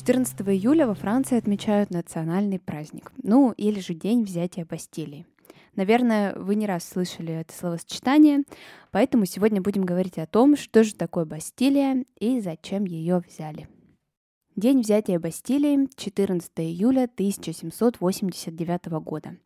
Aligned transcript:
14 0.00 0.40
июля 0.48 0.86
во 0.86 0.94
Франции 0.94 1.36
отмечают 1.36 1.90
национальный 1.90 2.58
праздник, 2.58 3.12
ну 3.22 3.52
или 3.52 3.80
же 3.80 3.92
день 3.92 4.24
взятия 4.24 4.64
Бастилии. 4.64 5.26
Наверное, 5.76 6.34
вы 6.36 6.54
не 6.54 6.66
раз 6.66 6.88
слышали 6.88 7.34
это 7.34 7.52
словосочетание, 7.52 8.44
поэтому 8.92 9.26
сегодня 9.26 9.60
будем 9.60 9.84
говорить 9.84 10.16
о 10.16 10.24
том, 10.24 10.56
что 10.56 10.84
же 10.84 10.94
такое 10.94 11.26
Бастилия 11.26 12.06
и 12.18 12.40
зачем 12.40 12.86
ее 12.86 13.18
взяли. 13.18 13.68
День 14.56 14.80
взятия 14.80 15.20
Бастилии– 15.20 15.86
14 15.96 16.50
июля 16.56 17.04
1789 17.04 18.86
года. 19.04 19.36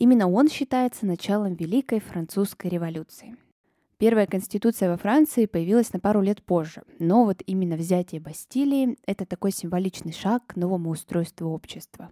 Именно 0.00 0.28
он 0.28 0.48
считается 0.48 1.06
началом 1.06 1.54
Великой 1.54 2.00
Французской 2.00 2.66
революции– 2.66 3.36
Первая 4.00 4.26
конституция 4.26 4.88
во 4.88 4.96
Франции 4.96 5.44
появилась 5.44 5.92
на 5.92 6.00
пару 6.00 6.22
лет 6.22 6.42
позже, 6.42 6.84
но 6.98 7.26
вот 7.26 7.42
именно 7.44 7.76
взятие 7.76 8.18
Бастилии– 8.18 8.96
это 9.06 9.26
такой 9.26 9.52
символичный 9.52 10.14
шаг 10.14 10.42
к 10.46 10.56
новому 10.56 10.88
устройству 10.88 11.50
общества. 11.50 12.10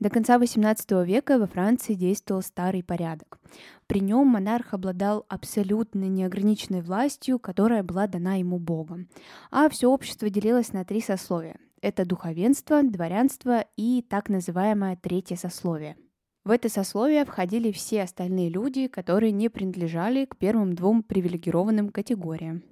До 0.00 0.10
конца 0.10 0.36
XVIII 0.36 1.02
века 1.06 1.38
во 1.38 1.46
Франции 1.46 1.94
действовал 1.94 2.42
старый 2.42 2.82
порядок. 2.82 3.40
При 3.86 4.00
нем 4.00 4.26
монарх 4.26 4.74
обладал 4.74 5.24
абсолютно 5.30 6.04
неограниченной 6.10 6.82
властью, 6.82 7.38
которая 7.38 7.82
была 7.82 8.06
дана 8.06 8.34
ему 8.34 8.58
Богом. 8.58 9.08
А 9.50 9.70
все 9.70 9.88
общество 9.88 10.28
делилось 10.28 10.74
на 10.74 10.84
три 10.84 11.00
сословия. 11.00 11.56
Это 11.80 12.04
духовенство, 12.04 12.82
дворянство 12.82 13.64
и 13.78 14.04
так 14.06 14.28
называемое 14.28 14.96
третье 14.96 15.36
сословие. 15.36 15.96
В 16.44 16.50
это 16.50 16.68
сословие 16.68 17.24
входили 17.24 17.72
все 17.72 18.02
остальные 18.02 18.50
люди, 18.50 18.86
которые 18.86 19.32
не 19.32 19.48
принадлежали 19.48 20.26
к 20.26 20.36
первым 20.36 20.74
двум 20.74 21.02
привилегированным 21.02 21.88
категориям. 21.88 22.62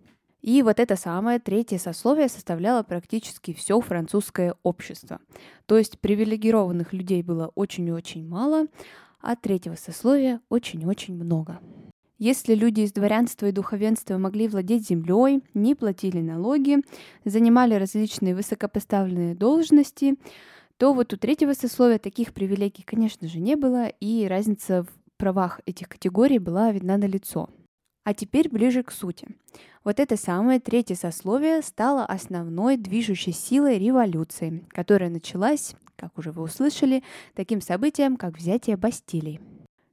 И 0.42 0.62
вот 0.62 0.79
это 0.79 0.95
самое 0.95 1.39
третье 1.39 1.79
сословие 1.79 2.29
составляло 2.29 2.83
практически 2.83 3.55
все 3.55 3.81
французское 3.81 4.56
общество. 4.62 5.20
То 5.64 5.79
есть 5.79 6.01
привилегированных 6.01 6.92
людей 6.92 7.23
было 7.23 7.51
очень-очень 7.55 8.29
мало, 8.29 8.67
а 9.23 9.37
третьего 9.37 9.77
сословия 9.77 10.42
очень-очень 10.51 11.14
много. 11.14 11.59
Если 12.19 12.55
люди 12.55 12.83
из 12.83 12.92
дворянства 12.92 13.47
и 13.47 13.53
духовенства 13.53 14.19
могли 14.19 14.48
владеть 14.48 14.86
землей, 14.86 15.42
не 15.55 15.75
платили 15.75 16.20
налоги, 16.20 16.79
занимали 17.25 17.75
различные 17.75 18.34
высокопоставленные 18.34 19.34
должности, 19.34 20.17
то 20.83 20.92
вот 20.92 21.12
у 21.12 21.16
третьего 21.16 21.52
сословия 21.52 22.00
таких 22.00 22.34
привилегий, 22.34 22.83
конечно 22.83 23.28
же, 23.28 23.38
не 23.38 23.55
было, 23.55 23.86
и 23.86 24.27
разница 24.27 24.83
в 24.83 24.89
правах 25.16 25.61
этих 25.64 25.89
категорий 25.89 26.41
была 26.41 26.72
видна 26.72 26.97
на 26.97 27.05
лицо. 27.05 27.48
А 28.02 28.14
теперь 28.14 28.48
ближе 28.48 28.83
к 28.83 28.91
сути. 28.91 29.28
Вот 29.84 30.00
это 30.00 30.16
самое 30.16 30.58
третье 30.58 30.97
сословие 30.97 31.62
стало 31.62 32.05
основной 32.05 32.78
движущей 32.78 33.30
силой 33.30 33.78
революции, 33.78 34.64
которая 34.70 35.08
началась, 35.08 35.77
как 35.94 36.19
уже 36.19 36.33
вы 36.33 36.42
услышали, 36.42 37.05
таким 37.34 37.61
событием, 37.61 38.17
как 38.17 38.36
взятие 38.36 38.77
Бастилии. 38.77 39.41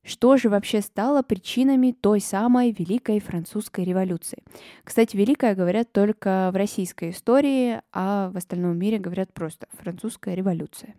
Что 0.09 0.37
же 0.37 0.49
вообще 0.49 0.81
стало 0.81 1.21
причинами 1.21 1.91
той 1.91 2.19
самой 2.19 2.71
Великой 2.71 3.19
Французской 3.19 3.85
революции? 3.85 4.39
Кстати, 4.83 5.15
Великая 5.15 5.53
говорят 5.53 5.91
только 5.91 6.49
в 6.51 6.55
российской 6.55 7.11
истории, 7.11 7.79
а 7.93 8.31
в 8.31 8.37
остальном 8.37 8.75
мире 8.75 8.97
говорят 8.97 9.31
просто 9.31 9.67
Французская 9.73 10.33
революция. 10.33 10.95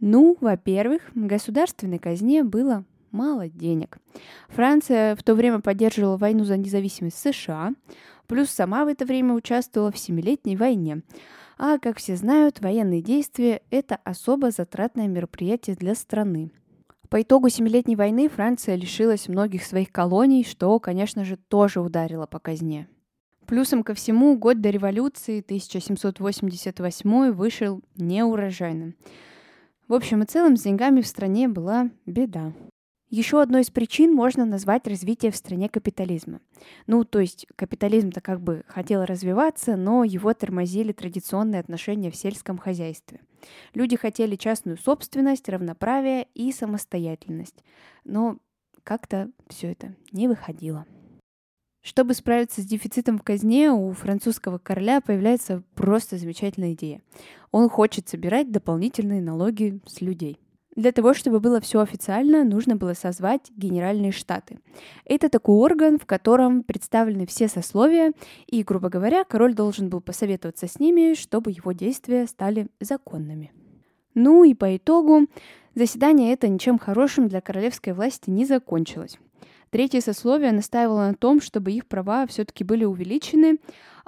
Ну, 0.00 0.38
во-первых, 0.40 1.02
государственной 1.14 1.98
казне 1.98 2.44
было 2.44 2.86
мало 3.10 3.50
денег. 3.50 3.98
Франция 4.48 5.16
в 5.16 5.22
то 5.22 5.34
время 5.34 5.60
поддерживала 5.60 6.16
войну 6.16 6.44
за 6.44 6.56
независимость 6.56 7.18
США, 7.18 7.74
плюс 8.26 8.48
сама 8.48 8.86
в 8.86 8.88
это 8.88 9.04
время 9.04 9.34
участвовала 9.34 9.92
в 9.92 9.98
Семилетней 9.98 10.56
войне. 10.56 11.02
А, 11.58 11.76
как 11.78 11.98
все 11.98 12.16
знают, 12.16 12.60
военные 12.60 13.02
действия– 13.02 13.60
это 13.70 13.96
особо 14.04 14.50
затратное 14.50 15.08
мероприятие 15.08 15.76
для 15.76 15.94
страны. 15.94 16.50
По 17.08 17.22
итогу 17.22 17.48
Семилетней 17.48 17.94
войны 17.94 18.28
Франция 18.28 18.74
лишилась 18.74 19.28
многих 19.28 19.64
своих 19.64 19.92
колоний, 19.92 20.44
что, 20.44 20.78
конечно 20.80 21.24
же, 21.24 21.36
тоже 21.36 21.80
ударило 21.80 22.26
по 22.26 22.38
казне. 22.38 22.88
Плюсом 23.46 23.84
ко 23.84 23.94
всему, 23.94 24.36
год 24.36 24.60
до 24.60 24.70
революции, 24.70 25.40
1788, 25.40 27.30
вышел 27.30 27.80
неурожайным. 27.94 28.96
В 29.86 29.94
общем 29.94 30.22
и 30.22 30.26
целом, 30.26 30.56
с 30.56 30.62
деньгами 30.62 31.00
в 31.00 31.06
стране 31.06 31.46
была 31.46 31.90
беда. 32.06 32.52
Еще 33.08 33.40
одной 33.40 33.62
из 33.62 33.70
причин 33.70 34.12
можно 34.12 34.44
назвать 34.44 34.88
развитие 34.88 35.30
в 35.30 35.36
стране 35.36 35.68
капитализма. 35.68 36.40
Ну, 36.88 37.04
то 37.04 37.20
есть 37.20 37.46
капитализм-то 37.54 38.20
как 38.20 38.40
бы 38.40 38.64
хотел 38.66 39.04
развиваться, 39.04 39.76
но 39.76 40.02
его 40.02 40.34
тормозили 40.34 40.92
традиционные 40.92 41.60
отношения 41.60 42.10
в 42.10 42.16
сельском 42.16 42.58
хозяйстве. 42.58 43.20
Люди 43.74 43.96
хотели 43.96 44.34
частную 44.34 44.76
собственность, 44.76 45.48
равноправие 45.48 46.26
и 46.34 46.50
самостоятельность. 46.50 47.62
Но 48.04 48.38
как-то 48.82 49.30
все 49.48 49.70
это 49.70 49.94
не 50.10 50.26
выходило. 50.26 50.84
Чтобы 51.82 52.14
справиться 52.14 52.62
с 52.62 52.66
дефицитом 52.66 53.16
в 53.16 53.22
казне, 53.22 53.70
у 53.70 53.92
французского 53.92 54.58
короля 54.58 55.00
появляется 55.00 55.62
просто 55.76 56.18
замечательная 56.18 56.72
идея. 56.72 57.00
Он 57.52 57.68
хочет 57.68 58.08
собирать 58.08 58.50
дополнительные 58.50 59.22
налоги 59.22 59.80
с 59.86 60.00
людей. 60.00 60.40
Для 60.76 60.92
того, 60.92 61.14
чтобы 61.14 61.40
было 61.40 61.58
все 61.60 61.80
официально, 61.80 62.44
нужно 62.44 62.76
было 62.76 62.92
созвать 62.92 63.50
Генеральные 63.56 64.12
Штаты. 64.12 64.58
Это 65.06 65.30
такой 65.30 65.56
орган, 65.56 65.98
в 65.98 66.04
котором 66.04 66.62
представлены 66.62 67.26
все 67.26 67.48
сословия, 67.48 68.12
и, 68.46 68.62
грубо 68.62 68.90
говоря, 68.90 69.24
король 69.24 69.54
должен 69.54 69.88
был 69.88 70.02
посоветоваться 70.02 70.68
с 70.68 70.78
ними, 70.78 71.14
чтобы 71.14 71.50
его 71.50 71.72
действия 71.72 72.26
стали 72.26 72.68
законными. 72.78 73.52
Ну 74.14 74.44
и 74.44 74.52
по 74.52 74.76
итогу 74.76 75.26
заседание 75.74 76.34
это 76.34 76.46
ничем 76.46 76.78
хорошим 76.78 77.28
для 77.28 77.40
королевской 77.40 77.94
власти 77.94 78.28
не 78.28 78.44
закончилось. 78.44 79.18
Третье 79.76 80.00
сословие 80.00 80.52
настаивало 80.52 81.08
на 81.08 81.14
том, 81.14 81.38
чтобы 81.38 81.70
их 81.70 81.86
права 81.86 82.26
все-таки 82.26 82.64
были 82.64 82.86
увеличены, 82.86 83.58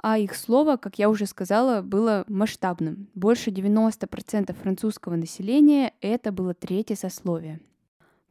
а 0.01 0.17
их 0.17 0.33
слово, 0.33 0.77
как 0.77 0.97
я 0.97 1.11
уже 1.11 1.27
сказала, 1.27 1.83
было 1.83 2.25
масштабным. 2.27 3.07
Больше 3.13 3.51
90% 3.51 4.51
французского 4.59 5.15
населения 5.15 5.93
это 6.01 6.31
было 6.31 6.55
третье 6.55 6.95
сословие. 6.95 7.59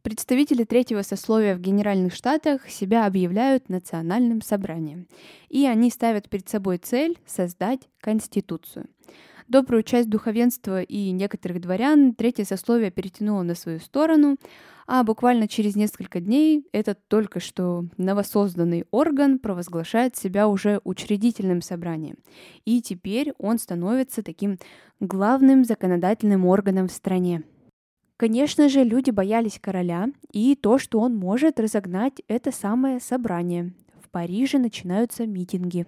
Представители 0.02 0.64
третьего 0.64 1.02
сословия 1.02 1.54
в 1.54 1.60
Генеральных 1.60 2.12
Штатах 2.12 2.68
себя 2.68 3.06
объявляют 3.06 3.68
национальным 3.68 4.42
собранием, 4.42 5.06
и 5.48 5.64
они 5.64 5.92
ставят 5.92 6.28
перед 6.28 6.48
собой 6.48 6.78
цель 6.78 7.20
создать 7.24 7.82
Конституцию. 8.00 8.88
Добрую 9.48 9.82
часть 9.82 10.10
духовенства 10.10 10.82
и 10.82 11.10
некоторых 11.10 11.62
дворян 11.62 12.12
третье 12.12 12.44
сословие 12.44 12.90
перетянуло 12.90 13.40
на 13.40 13.54
свою 13.54 13.78
сторону, 13.78 14.36
а 14.86 15.02
буквально 15.02 15.48
через 15.48 15.74
несколько 15.74 16.20
дней 16.20 16.66
этот 16.72 16.98
только 17.08 17.40
что 17.40 17.86
новосозданный 17.96 18.84
орган 18.90 19.38
провозглашает 19.38 20.16
себя 20.16 20.48
уже 20.48 20.82
учредительным 20.84 21.62
собранием. 21.62 22.16
И 22.66 22.82
теперь 22.82 23.32
он 23.38 23.58
становится 23.58 24.22
таким 24.22 24.58
главным 25.00 25.64
законодательным 25.64 26.44
органом 26.44 26.86
в 26.88 26.92
стране. 26.92 27.42
Конечно 28.18 28.68
же, 28.68 28.84
люди 28.84 29.10
боялись 29.10 29.58
короля 29.58 30.08
и 30.30 30.56
то, 30.56 30.76
что 30.76 31.00
он 31.00 31.16
может 31.16 31.58
разогнать 31.58 32.20
это 32.28 32.52
самое 32.52 33.00
собрание. 33.00 33.72
В 33.98 34.10
Париже 34.10 34.58
начинаются 34.58 35.26
митинги. 35.26 35.86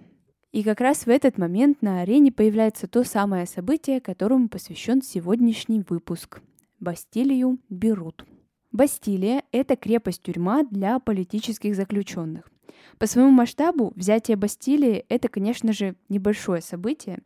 И 0.51 0.63
как 0.63 0.81
раз 0.81 1.05
в 1.05 1.09
этот 1.09 1.37
момент 1.37 1.81
на 1.81 2.01
арене 2.01 2.29
появляется 2.31 2.87
то 2.87 3.05
самое 3.05 3.45
событие, 3.45 4.01
которому 4.01 4.49
посвящен 4.49 5.01
сегодняшний 5.01 5.81
выпуск. 5.87 6.41
Бастилию 6.81 7.59
берут. 7.69 8.25
Бастилия– 8.73 9.43
это 9.53 9.77
крепость-тюрьма 9.77 10.63
для 10.63 10.99
политических 10.99 11.75
заключенных. 11.75 12.51
По 12.97 13.07
своему 13.07 13.31
масштабу 13.31 13.93
взятие 13.95 14.35
Бастилии– 14.35 15.05
это, 15.09 15.29
конечно 15.29 15.71
же, 15.71 15.95
небольшое 16.09 16.61
событие, 16.61 17.19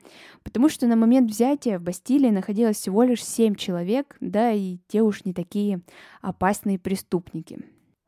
потому 0.44 0.70
что 0.70 0.86
на 0.86 0.96
момент 0.96 1.32
взятия 1.32 1.80
в 1.80 1.82
Бастилии 1.82 2.30
находилось 2.30 2.78
всего 2.78 3.04
лишь 3.04 3.26
семь 3.26 3.56
человек, 3.56 4.18
да 4.20 4.52
и 4.52 4.78
те 4.88 5.02
уж 5.02 5.26
не 5.26 5.34
такие 5.34 5.82
опасные 6.22 6.78
преступники. 6.78 7.60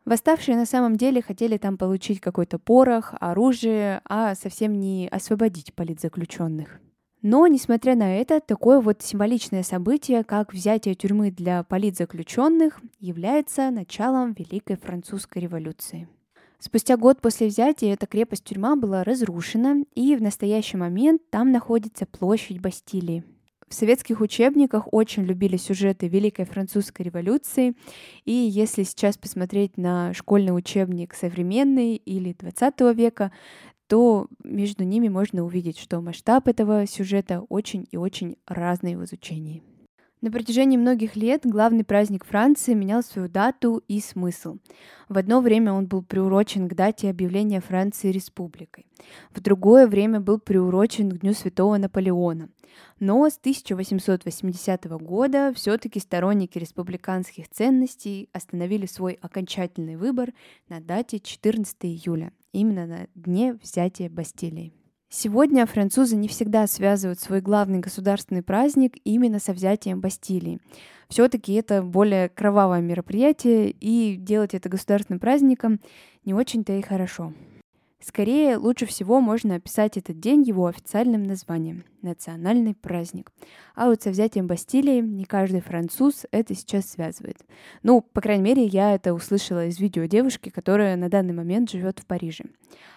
Восставшие 0.07 0.55
на 0.55 0.65
самом 0.65 0.95
деле 0.95 1.21
хотели 1.21 1.57
там 1.57 1.77
получить 1.77 2.21
какой-то 2.21 2.59
порох, 2.59 3.13
оружие, 3.19 3.99
а 4.05 4.35
совсем 4.35 4.79
не 4.79 5.09
освободить 5.09 5.73
политзаключенных. 5.73 6.79
Но, 7.21 7.45
несмотря 7.47 7.93
на 7.93 8.15
это, 8.15 8.39
такое 8.39 8.79
вот 8.79 9.01
символичное 9.01 9.63
событие, 9.63 10.23
как 10.23 10.53
взятие 10.53 10.95
тюрьмы 10.95 11.29
для 11.29 11.61
политзаключенных, 11.63 12.79
является 13.01 13.69
началом 13.69 14.31
Великой 14.31 14.77
Французской 14.77 15.39
революции. 15.39 16.07
Спустя 16.57 16.95
год 16.95 17.19
после 17.19 17.47
взятия 17.47 17.93
эта 17.93 18.05
крепость-тюрьма 18.07 18.77
была 18.77 19.03
разрушена, 19.03 19.83
и 19.93 20.15
в 20.15 20.21
настоящий 20.21 20.77
момент 20.77 21.21
там 21.29 21.51
находится 21.51 22.05
площадь 22.05 22.61
Бастилии. 22.61 23.25
В 23.67 23.73
советских 23.73 24.21
учебниках 24.21 24.87
очень 24.91 25.23
любили 25.23 25.57
сюжеты 25.57 26.07
Великой 26.07 26.45
Французской 26.45 27.01
революции, 27.01 27.73
и 28.23 28.31
если 28.31 28.83
сейчас 28.83 29.17
посмотреть 29.17 29.77
на 29.77 30.13
школьный 30.13 30.55
учебник 30.55 31.13
современный 31.13 31.95
или 31.95 32.33
20 32.33 32.79
века, 32.95 33.31
то 33.87 34.27
между 34.43 34.83
ними 34.85 35.09
можно 35.09 35.43
увидеть, 35.43 35.79
что 35.79 35.99
масштаб 35.99 36.47
этого 36.47 36.85
сюжета 36.87 37.41
очень 37.49 37.87
и 37.91 37.97
очень 37.97 38.37
разный 38.47 38.95
в 38.95 39.03
изучении. 39.03 39.63
На 40.19 40.31
протяжении 40.31 40.77
многих 40.77 41.15
лет 41.15 41.41
главный 41.45 41.83
праздник 41.83 42.25
Франции 42.25 42.73
менял 42.73 43.03
свою 43.03 43.29
дату 43.29 43.83
и 43.87 44.01
смысл. 44.01 44.57
В 45.09 45.17
одно 45.19 45.41
время 45.41 45.73
он 45.73 45.85
был 45.85 46.01
приурочен 46.01 46.67
к 46.67 46.73
дате 46.73 47.11
объявления 47.11 47.61
Франции 47.61 48.11
республикой. 48.11 48.87
В 49.29 49.41
другое 49.41 49.85
время 49.85 50.19
был 50.19 50.39
приурочен 50.39 51.11
к 51.11 51.19
Дню 51.19 51.33
Святого 51.33 51.77
Наполеона. 51.77 52.49
Но 52.99 53.29
с 53.29 53.37
1880 53.37 54.85
года 54.85 55.53
все-таки 55.55 55.99
сторонники 55.99 56.57
республиканских 56.57 57.47
ценностей 57.49 58.27
остановили 58.33 58.87
свой 58.87 59.19
окончательный 59.21 59.97
выбор 59.97 60.33
на 60.67 60.79
дате 60.79 61.19
14 61.19 61.75
июля, 61.83 62.33
именно 62.53 62.87
на 62.87 63.07
дне 63.13 63.53
взятия 63.53 64.09
Бастилии. 64.09 64.73
Сегодня 65.09 65.65
французы 65.65 66.17
не 66.17 66.27
всегда 66.27 66.67
связывают 66.67 67.21
свой 67.21 67.39
главный 67.39 67.79
государственный 67.79 68.43
праздник 68.43 68.97
именно 69.05 69.39
со 69.39 69.53
взятием 69.53 70.01
Бастилии. 70.01 70.59
Все-таки 71.07 71.53
это 71.53 71.81
более 71.81 72.27
кровавое 72.27 72.81
мероприятие, 72.81 73.71
и 73.71 74.17
делать 74.17 74.53
это 74.53 74.67
государственным 74.67 75.19
праздником 75.19 75.79
не 76.25 76.33
очень-то 76.33 76.73
и 76.73 76.81
хорошо. 76.81 77.33
Скорее, 77.99 78.57
лучше 78.57 78.85
всего 78.85 79.19
можно 79.21 79.55
описать 79.55 79.97
этот 79.97 80.19
день 80.19 80.43
его 80.43 80.67
официальным 80.67 81.23
названием– 81.23 81.83
национальный 82.03 82.75
праздник. 82.75 83.31
А 83.73 83.87
вот 83.87 84.03
со 84.03 84.11
взятием 84.11 84.45
Бастилии 84.45 85.01
не 85.01 85.25
каждый 85.25 85.61
француз 85.61 86.27
это 86.29 86.53
сейчас 86.53 86.91
связывает. 86.91 87.37
Ну, 87.81 88.01
по 88.01 88.21
крайней 88.21 88.43
мере, 88.43 88.65
я 88.65 88.93
это 88.93 89.15
услышала 89.15 89.65
из 89.65 89.79
видео 89.79 90.05
девушки, 90.05 90.49
которая 90.49 90.95
на 90.95 91.09
данный 91.09 91.33
момент 91.33 91.71
живет 91.71 91.97
в 91.97 92.05
Париже. 92.05 92.45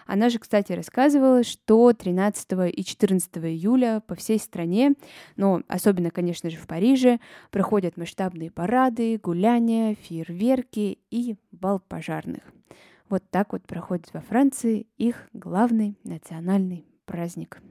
Она 0.05 0.29
же, 0.29 0.37
кстати, 0.37 0.73
рассказывала, 0.73 1.43
что 1.43 1.91
13 1.93 2.71
и 2.71 2.83
14 2.83 3.37
июля 3.37 4.03
по 4.05 4.13
всей 4.13 4.37
стране, 4.37 4.93
но 5.35 5.63
особенно, 5.67 6.11
конечно 6.11 6.51
же, 6.51 6.57
в 6.57 6.67
Париже, 6.67 7.19
проходят 7.49 7.97
масштабные 7.97 8.51
парады, 8.51 9.17
гуляния, 9.17 9.95
фейерверки 9.95 10.99
и 11.09 11.37
бал 11.51 11.79
пожарных– 11.79 12.43
вот 13.11 13.23
так 13.29 13.53
вот 13.53 13.63
проходит 13.63 14.13
во 14.13 14.21
Франции 14.21 14.87
их 14.97 15.29
главный 15.33 15.97
национальный 16.03 16.85
праздник. 17.05 17.61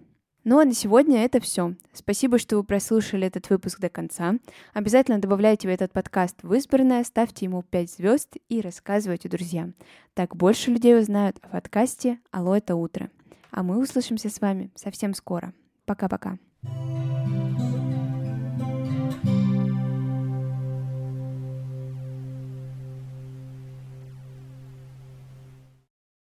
Ну 0.44 0.58
а 0.58 0.64
на 0.64 0.72
сегодня 0.72 1.24
это 1.24 1.38
все. 1.40 1.74
Спасибо, 1.92 2.38
что 2.38 2.56
вы 2.56 2.64
прослушали 2.64 3.26
этот 3.26 3.50
выпуск 3.50 3.78
до 3.78 3.90
конца. 3.90 4.36
Обязательно 4.72 5.18
добавляйте 5.18 5.68
в 5.68 5.70
этот 5.70 5.92
подкаст 5.92 6.42
в 6.42 6.54
избранное, 6.54 7.04
ставьте 7.04 7.44
ему 7.44 7.62
5 7.62 7.90
звезд 7.90 8.36
и 8.48 8.60
рассказывайте 8.60 9.28
друзьям. 9.28 9.74
Так 10.14 10.36
больше 10.36 10.70
людей 10.70 10.98
узнают 10.98 11.36
о 11.42 11.48
подкасте 11.48 12.20
«Алло, 12.30 12.56
это 12.56 12.74
утро». 12.74 13.10
А 13.50 13.62
мы 13.62 13.78
услышимся 13.78 14.30
с 14.30 14.40
вами 14.40 14.70
совсем 14.76 15.12
скоро. 15.12 15.52
Пока-пока. 15.84 16.38